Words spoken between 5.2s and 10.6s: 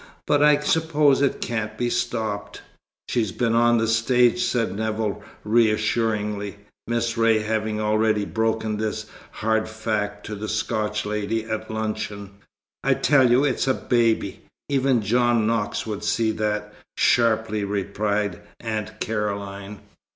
reassuringly, Miss Ray having already broken this hard fact to the